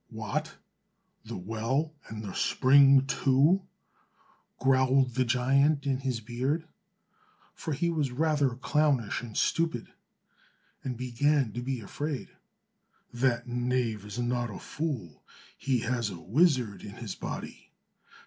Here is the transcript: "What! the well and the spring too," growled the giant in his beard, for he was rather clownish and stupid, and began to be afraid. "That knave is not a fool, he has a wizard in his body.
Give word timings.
"What! 0.09 0.57
the 1.23 1.37
well 1.37 1.93
and 2.07 2.23
the 2.23 2.33
spring 2.33 3.05
too," 3.05 3.67
growled 4.57 5.13
the 5.13 5.25
giant 5.25 5.85
in 5.85 5.99
his 5.99 6.19
beard, 6.21 6.67
for 7.53 7.73
he 7.73 7.91
was 7.91 8.09
rather 8.09 8.55
clownish 8.55 9.21
and 9.21 9.37
stupid, 9.37 9.93
and 10.83 10.97
began 10.97 11.53
to 11.53 11.61
be 11.61 11.81
afraid. 11.81 12.29
"That 13.13 13.47
knave 13.47 14.03
is 14.03 14.17
not 14.17 14.49
a 14.49 14.57
fool, 14.57 15.23
he 15.55 15.81
has 15.81 16.09
a 16.09 16.19
wizard 16.19 16.81
in 16.81 16.95
his 16.95 17.13
body. 17.13 17.71